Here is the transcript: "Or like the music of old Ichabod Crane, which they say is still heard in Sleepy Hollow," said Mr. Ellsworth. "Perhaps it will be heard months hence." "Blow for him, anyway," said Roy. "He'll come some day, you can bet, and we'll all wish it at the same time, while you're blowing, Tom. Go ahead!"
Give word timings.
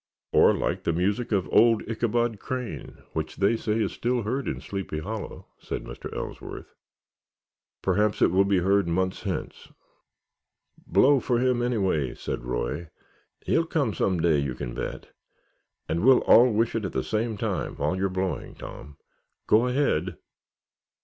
"Or 0.33 0.51
like 0.55 0.83
the 0.83 0.93
music 0.93 1.31
of 1.31 1.47
old 1.53 1.87
Ichabod 1.87 2.39
Crane, 2.39 3.03
which 3.13 3.35
they 3.35 3.55
say 3.55 3.79
is 3.83 3.91
still 3.91 4.23
heard 4.23 4.47
in 4.47 4.59
Sleepy 4.59 4.97
Hollow," 4.97 5.45
said 5.59 5.83
Mr. 5.83 6.11
Ellsworth. 6.17 6.73
"Perhaps 7.83 8.19
it 8.23 8.31
will 8.31 8.43
be 8.43 8.57
heard 8.61 8.87
months 8.87 9.21
hence." 9.21 9.69
"Blow 10.87 11.19
for 11.19 11.37
him, 11.37 11.61
anyway," 11.61 12.15
said 12.15 12.45
Roy. 12.45 12.89
"He'll 13.41 13.67
come 13.67 13.93
some 13.93 14.19
day, 14.19 14.39
you 14.39 14.55
can 14.55 14.73
bet, 14.73 15.09
and 15.87 16.03
we'll 16.03 16.21
all 16.21 16.51
wish 16.51 16.73
it 16.73 16.83
at 16.83 16.93
the 16.93 17.03
same 17.03 17.37
time, 17.37 17.75
while 17.75 17.95
you're 17.95 18.09
blowing, 18.09 18.55
Tom. 18.55 18.97
Go 19.45 19.67
ahead!" 19.67 20.17